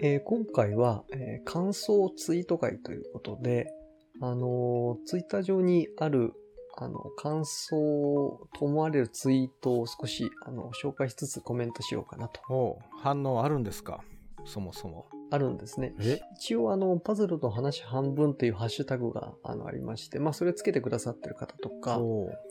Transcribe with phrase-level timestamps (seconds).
[0.00, 3.72] えー今回は、えー感想ツイート会ということで、
[4.20, 6.32] あのツイッター上にある、
[6.76, 12.78] あの、感想と思われるツイートを少し、あの、紹介しつつコメントしようかなと。
[13.02, 14.02] 反応あるんですか？
[14.44, 15.06] そもそも。
[15.30, 15.94] あるんですね。
[16.00, 16.20] え？
[16.36, 22.00] 一応、あの、パズルの話半分というハッシュタグが、あの、ありまして、まあ、それつけてくださってる方とか、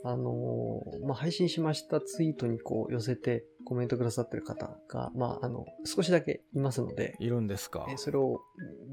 [0.04, 7.86] あのまあ、配信しましたツイートにこう寄せてコメントくださってる方が、まあ、あの、少しだけいますので、いるんですか？
[7.88, 8.40] えーそれを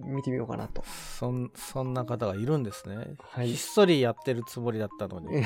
[0.06, 0.84] 見てみようかなと。
[1.20, 3.16] そんそんな方がいるんですね。
[3.20, 5.44] はいひっそりやってるつもりだったのに え。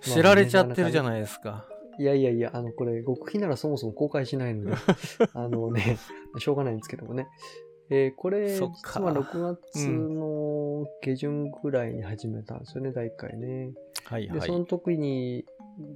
[0.00, 1.66] 知られちゃってるじゃないですか。
[1.98, 4.72] いやいやいや、あの、これ、極秘ならそもそも公開しないので、
[5.34, 5.98] あのね、
[6.38, 7.28] しょうがないんですけどもね。
[7.88, 13.70] えーこれ、実は6月の下旬ぐらいに始めたんですよね、第1回ね。
[13.70, 13.72] で、
[14.04, 14.58] はいはいそ。
[14.58, 15.44] の時に、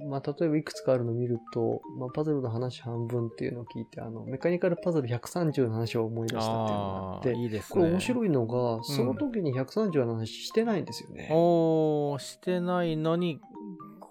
[0.07, 7.81] まあ、例えばいくつかあるのを見ると、まあ、パズルの話半分っていうのを聞いて、あの、メカニカルパズル130の話を思い出したっていうのがあって、いいですね。
[7.81, 11.29] これ面白いのが、その時に130の話してないんですよね。
[11.31, 13.41] おーしてないのに、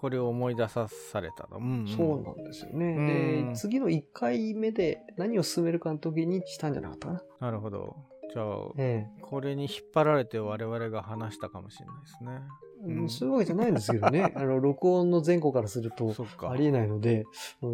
[0.01, 1.57] これを思い出さされたの。
[1.57, 1.87] うん、うん。
[1.87, 2.95] そうなんですよね。
[2.97, 7.23] うんで、次の1回目で何を進めるかの時にしたんじゃなかったかな。
[7.39, 7.95] なるほど。
[8.33, 8.45] じゃあ、
[8.77, 12.41] えこれに引っ張られて我々が話したかもしれないですね。
[12.87, 14.33] えうんそういうわけじゃないんですけどね。
[14.35, 16.15] あの、録音の前後からすると。
[16.49, 17.25] ありえないので、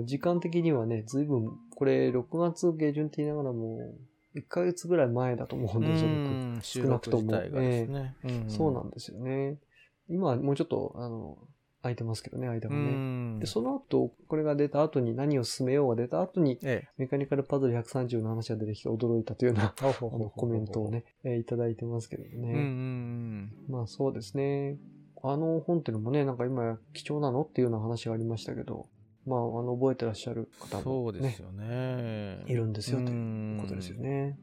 [0.03, 3.95] 時間的にはね、随分、これ6月下旬って言いながらも、
[4.35, 7.31] 1ヶ月ぐらい前だと思うんですよ、少なくとも
[8.49, 9.57] そうなんですよね。
[10.09, 11.37] 今はもうちょっと、あの、
[11.81, 12.91] 空いてますけどね、間うがね。
[12.91, 16.89] んで、その後、これが出た後に何を進めようが出た後に、ええ。
[16.97, 20.91] メカニカルパズル130の話が出てきて驚いたというような、コメントを。
[20.91, 22.53] ね、えーいただいてますけどうんうんね。
[22.53, 23.53] うん。
[23.69, 24.77] まあそうですね。
[25.23, 28.87] あの本っていうのもね、なんか今貴重なのっていうような話がありましたけど、
[29.25, 32.43] まあ、あの、覚えてらっしゃる方もねそうです、よね。
[32.47, 34.37] いるんですよ、ということですよね。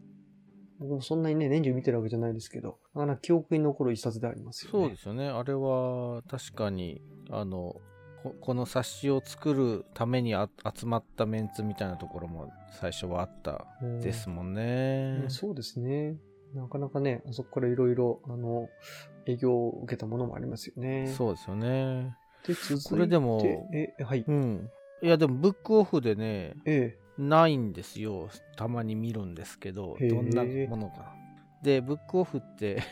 [0.78, 4.78] 僕もそんなにね、年中見てるわけじゃないですけど、なかなか記憶に残る一冊でありますよね。
[4.78, 5.28] そうですよね。
[5.28, 7.00] あれは確かに、
[7.30, 7.80] あの、
[8.23, 15.18] ここの冊子を作るためにあ集まったメンツみたいなところも最初はあったうんですもんね。
[15.20, 16.17] ねそうですね。
[16.55, 18.68] なかなかね、あそこからいろいろ、あの、
[19.27, 21.12] 営業を受けたものもありますよね。
[21.17, 22.17] そうですよね。
[22.46, 24.24] で、続いて、これでもえ、はい。
[24.27, 24.70] うん。
[25.02, 28.29] いや、でもブックオフでね、えないんですよ。
[28.56, 31.14] たまに見るんですけど、どんなものか。
[31.62, 32.83] で、ブックオフって、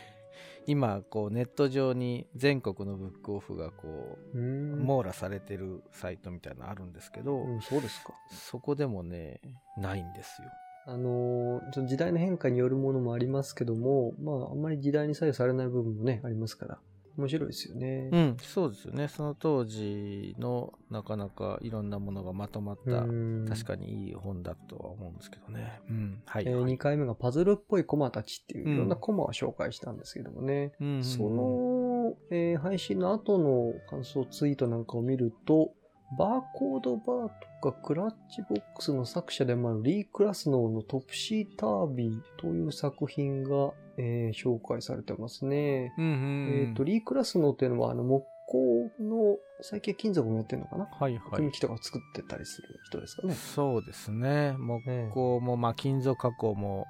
[0.66, 4.38] 今、こう、ネット上に全国のブックオフがこえ。
[4.38, 4.76] う。
[4.76, 8.12] 網羅されてるサイトみたいなのあるんですけど、うん、そうですか。
[8.30, 9.40] そこでもね、
[9.76, 10.48] ないんですよ。
[10.84, 16.78] あのー時代の変化によるものもありますけども、まあ、あんまり時代に左右されない部分もね、ありますから、
[17.16, 18.08] 面白いですよね。
[18.12, 19.08] うん、そうですよね。
[19.08, 25.80] その当時のなかなかいろんなものがまとまった、うん確かにいい本だとは思うんですけどね。
[25.90, 26.44] うん、はい。
[26.46, 30.72] え2回目がパズルっぽいコマたちっていううんいろんなコマを紹介したんですけどもね。
[30.80, 35.72] うんその、えー配信の後の感想ツイートなんかを見ると、
[36.18, 37.28] バーコードバー
[37.62, 45.92] とかクラッチボックスの作者でもあるリー・クラスノーのトプシータービーという作品が、えー紹介されてますね。
[45.98, 50.86] うんうんうん、えっ、と、リー・クラスノーっていうのはあの木工の、最近は金属もやってるのかな？
[50.86, 51.52] はいはい組。
[51.52, 53.34] 木とか作ってたりする人ですかね。
[53.34, 54.54] そうですね。
[54.58, 56.86] 木ええ工も、まあ、金属加工も、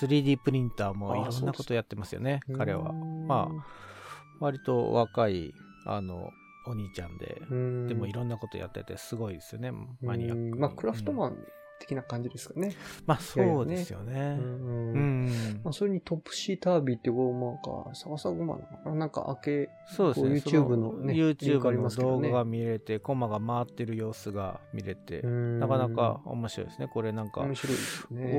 [0.00, 3.48] 3D プリンターもああいろんなことやってますよね、彼はま
[4.40, 5.52] 割と若い、
[5.86, 6.30] あの、
[6.66, 9.72] お兄ちゃんで、うんでもいろんなことやっててすごいですよね、
[10.02, 11.32] マニアックまあ、クラフトマン。
[11.32, 11.46] ン
[11.80, 12.76] 的な感じですかね。
[13.06, 14.34] まあ、そうですようね。
[14.34, 15.60] んうん。
[15.64, 20.60] まあ、それにトップシータービーっていう、こう、なんか、逆さごまなのかななんか、開け、そうですね。
[20.60, 26.88] YouTube のね YouTube りの動画が見れて、コマが回ってる様子が見れて、ななかなか面白いですね。
[26.88, 28.32] これなんか、面白いですよね。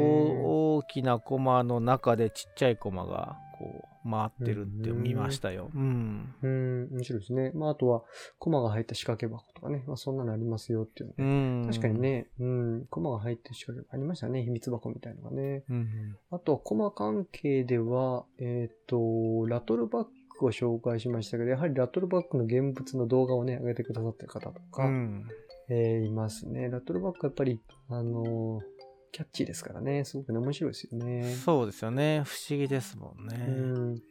[0.46, 5.70] お大きなコマの中でちっちゃいコマがこう回ってるって見ましたよ。
[5.76, 6.34] うん。
[6.42, 7.52] うん、面白いですね。
[7.54, 8.04] まあ、あとは、
[8.40, 9.84] コマが入った仕掛け箱とかね。
[9.86, 11.68] まあ、そんなのありますよっていうのうん。
[11.68, 12.00] 確かに。
[12.00, 14.44] ね、うん、コマが入ってる仕掛け箱ありましたね。
[14.44, 15.64] 秘密箱みたいのがね。
[15.70, 16.18] うん。
[16.32, 20.06] あとは、コマ関係では、えっ、と、ラトルバッ
[20.40, 25.28] クを紹介しましたけど、やはりラトルバックの現物の動画をね、上げてくださってる方とか、うん。
[25.70, 26.70] えーいますね。
[26.70, 28.81] ラトルバックはやっぱり、あのー
[29.12, 30.06] キャッチーですからね。
[30.06, 31.36] すごくね、面白いですよね。
[31.36, 32.24] そうですよね。
[32.26, 33.38] 不思議ですもんうね。
[33.38, 34.02] ん。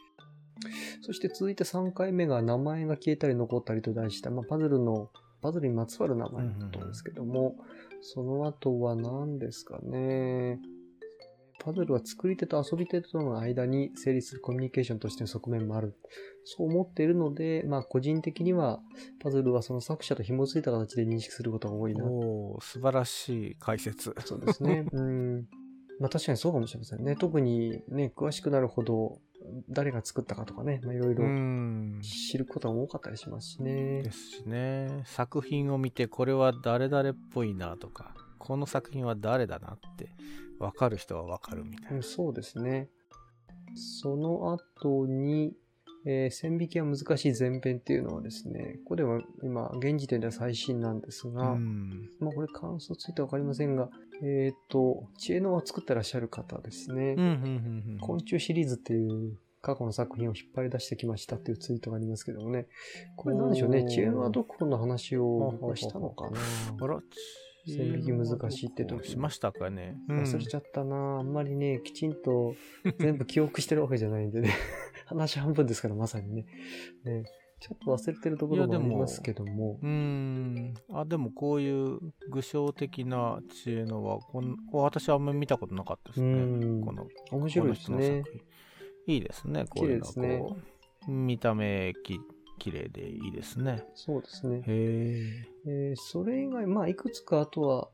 [1.03, 5.11] そして続いて3回目が名前が消えたり残ったりと題した、まあ、パズルの、
[5.41, 7.57] パズルにまつわる名前のことですけども、
[8.03, 10.59] その後は何ですかね。
[11.63, 15.95] パズルは作り手と遊び手との間に成立するコミュニケーションとしての側面もある。
[16.45, 18.81] そう思っているので、まあ個人的には
[19.23, 22.05] パズルはその作者と紐づいた形で認識することが多いな。
[22.05, 24.15] おー素晴らしい解説。
[24.25, 24.87] そうですね。
[24.91, 25.49] うん。
[26.01, 27.15] まあ確かにそうかもしれませんね。
[27.15, 29.21] 特にね、詳しくなるほど
[29.69, 32.01] 誰が作ったかとかね、まあいろいうろん。
[32.03, 34.11] 知ることが多かったりしますしねで。
[34.11, 35.03] すしね。
[35.05, 40.11] 作品を見て、これは誰々っぽいなとか、この作品は誰だなって、
[40.61, 41.99] 分かる人は分かるみたいうな。
[41.99, 42.89] んそうですね。
[43.75, 45.55] その後に、
[46.07, 52.11] えー線引きは難しい前編っていうのはですね、これは今、現時点では最新なんですが、うん。
[52.21, 53.89] まあこれ感想ついてわかりませんが、
[54.23, 57.15] えっ、と、知恵の輪を作ってらっしゃる方ですね。
[57.17, 62.67] うん、うん、うん昆虫シリーズっていう過去の作品を引っ張り出してきましたっていうツイートがありますけどもね。
[63.17, 63.85] これなんでしょうね。
[63.89, 66.39] 知恵の輪読本の話をしたのかな。
[66.81, 67.01] あら、
[67.67, 69.97] 線引き難しいって時しましたかね。
[70.09, 72.55] 忘れちゃったな、あんまりね、きちんと
[72.99, 74.51] 全部記憶してるわけじゃないんでね。
[75.07, 76.47] 話半分ですから、まさにね。
[77.05, 77.25] ね
[77.61, 79.79] ちょっと忘れてるところもありますけども。
[79.83, 80.75] うーん。
[80.93, 81.99] あ、でもこういう
[82.31, 86.45] 具象的な知恵のは、こんこう私はあんまり見たことなかったですうね。
[86.45, 88.23] んこの、面白いですね
[89.07, 90.57] いいですね、こういうの綺麗ですねこ
[91.09, 92.21] う見た目き
[92.61, 93.83] 綺麗でいいですね。
[93.95, 94.63] そうですね。
[94.67, 97.89] へえーそれ以外、まあ、いくつかあとは、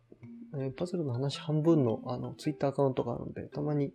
[0.55, 3.93] えーパズルの話半分の、あの、ツイッターアカウントがあるんで、たまに、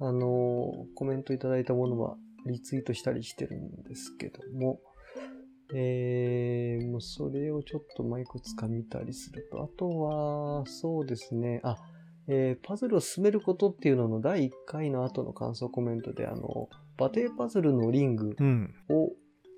[0.00, 2.16] あのーコメントいただいたものは
[2.46, 4.80] リツイートしたりしてるんですけども、
[5.74, 11.76] えーもうそれをちょっと、まあ、いくつか見たりすると、あとは、そうですね、あ、
[12.28, 16.68] えーパズルを進めることっていうのの第1回の後の感想コメントで、あの、
[16.98, 18.74] バテーパズルのリングーうん。
[18.90, 19.10] を、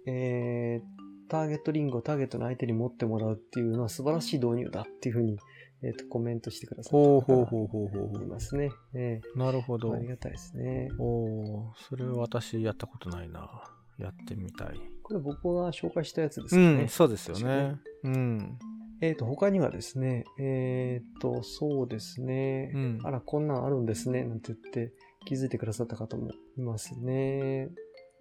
[0.06, 5.38] えーターゲットリングをターゲットの相手に持ってもらうっていうのは素晴らしい導入だっていうふうに、
[5.82, 8.70] えーとコメントしてくださった方がいますね。
[8.94, 9.38] えう。
[9.38, 9.98] なるほどあ。
[9.98, 10.90] りがたいですね。
[10.98, 13.64] おーそれ私やったことないな。
[13.98, 14.80] やってみたい。
[15.02, 16.84] これ僕が紹介したやつですね。
[16.84, 17.76] ん、そうですよね。
[18.02, 18.58] うん。
[19.00, 24.92] えっ、と、他にはですね、えっ、と、そうですね、うんあら、こんなんあるんですね、なんて言って
[25.26, 27.68] 気づいてくださった方もいますね。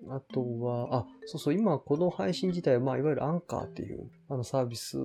[0.10, 4.98] あとは、あ、そうそう、今この配信自体は、まあ、いわゆるアンカーっていうあのサービス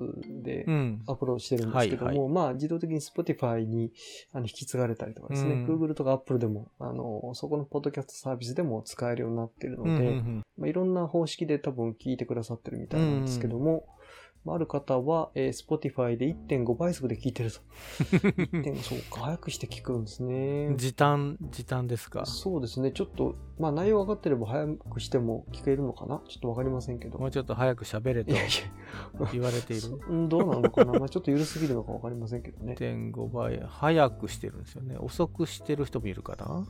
[0.43, 1.03] でうん。
[1.07, 3.91] アップロードしてるんですけども、はいはまあ自動的に Spotify に
[4.33, 5.65] あの引き継がれたりとかですね、うん。
[5.65, 13.98] Google とか Apple でも、あの、そこのポッドキャストサービスでも使えるようになっているので、うんうんまあ、いろんな方式で多分聞いてくださってるみたいなんですけども、まあ、
[14.47, 17.59] ある方は、えー Spotify で1.5倍速で聞いてると。
[18.17, 20.75] 1.5そうか、早くして聞くんですうんね。
[20.77, 22.25] 時短、時短ですか？
[22.25, 26.21] そうですね、ちょっと、まあ内容分かってれば早くしても聞けるのかな？
[26.27, 27.19] ちょっとわかりませんけど。
[27.19, 28.33] もうちょっと早く喋れと
[29.33, 29.89] 言われている？
[29.99, 30.93] や、うんどうなのかな？
[30.99, 32.75] まあちょっと緩すぎるのかわかりませんけどね。
[32.79, 34.95] 1.5倍、早くしてるんですよね。
[34.97, 36.65] 遅くしてる人もいるかな？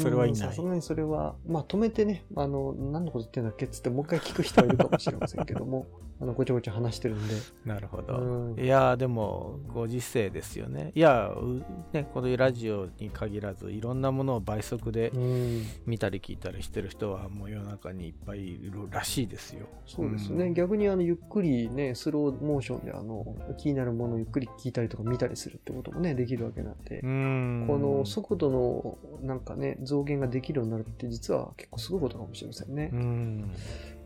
[0.00, 5.86] それはいないさすがにそれは、まあ止めてね、あの、何のこと言ってんだっけっつってもう一回聞く人はいるかもしれませんけども、
[6.20, 7.34] あの、ごちゃごちゃ話してるんで。
[7.64, 8.16] なるほど。
[8.16, 10.92] うんいやーでもご時世ですよね。
[10.94, 11.62] いやう
[11.92, 19.66] ねこのラジオに限らずいろんなものを倍速でうん、見たり聞いたりしてる人はもう世の中にいっぱいいるらしいですよ。
[19.86, 20.46] そうですね。
[20.46, 23.24] うん逆にあの、ゆっくりね、スローモーションであの、
[23.58, 32.96] 気になるものをゆっくり聞いたりとか見たりするってこともね、できるわけなんで、うんこの速度のなんかね、増減ができるようになるって実は結構すごいことかもしれませんねう。
[32.96, 33.50] ん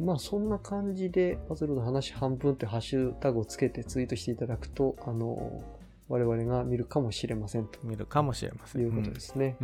[0.00, 5.62] まあそんな感じで、パズルの話半分ってハッシュタグをつけてツイートしていただくと、あの、
[6.08, 7.78] 我々が見るかもしれませんと。
[7.82, 8.82] 見るかもしれません。
[8.82, 9.56] いうことですね。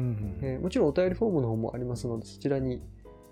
[0.62, 2.80] もちろんお便りフォームの方もありますので、そちらに、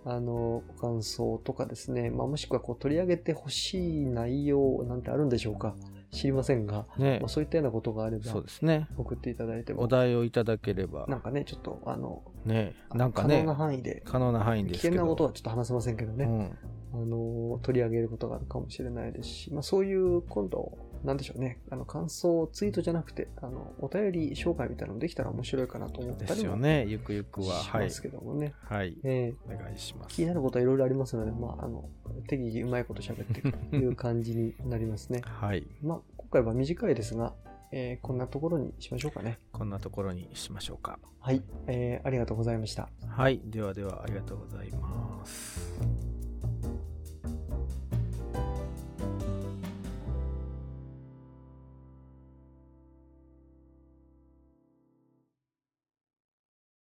[0.04, 5.74] あの、ご感想とかですね、まあ、もしくはこう取り上げてほしい内容なんてあるんでしょうか。
[6.10, 7.18] 知りませんが、ね。
[7.20, 8.88] まあ、そういったようなことがあればそうですね。
[8.96, 11.06] 送っていただいても、お題をいただければ。
[11.06, 12.74] なんかね、ちょっと、あの、ね。
[12.94, 13.38] なんかね。
[13.38, 14.94] 可能な範囲で、可能な範囲危ですけど。
[14.94, 16.56] 険なことはちょっと話せませんけどね、うん
[16.92, 26.86] あの、取り上げることがあるかもしれないですし、まあ、そういう、今度、なんでしょうね、あの、感想ツイートじゃなくて、あの、お便り紹介みたいなのできたら面白いかなと思っでたりもすよね。
[26.88, 27.54] ゆくゆくは。
[27.54, 27.90] はいしま。
[27.90, 28.54] すけどもね。
[28.64, 28.96] はい。
[29.04, 30.16] えーお願いします。
[30.16, 31.88] 気になることはいろいろありますので、まあ、あの、
[32.26, 35.20] 適宜うまいこと喋っていくという感じになりますね。
[35.26, 35.66] はい。
[35.82, 37.34] まあ、今回は短いですが、
[37.70, 39.38] えーこんなところにしましょうかね。
[39.52, 40.98] こんなところにしましょうか。
[41.20, 42.88] はい、えーありがとうございました。
[43.06, 43.40] はい。
[43.44, 45.67] ではではありがとうございます。